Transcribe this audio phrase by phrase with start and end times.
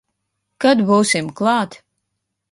[0.63, 1.77] Kad būsim klāt?